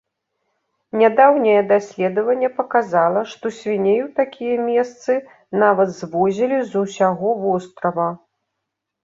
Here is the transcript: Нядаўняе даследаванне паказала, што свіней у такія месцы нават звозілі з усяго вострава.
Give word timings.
Нядаўняе 1.01 1.59
даследаванне 1.71 2.49
паказала, 2.61 3.21
што 3.33 3.45
свіней 3.59 3.99
у 4.05 4.09
такія 4.21 4.57
месцы 4.71 5.11
нават 5.67 5.93
звозілі 6.01 6.57
з 6.73 6.85
усяго 6.87 7.29
вострава. 7.45 8.09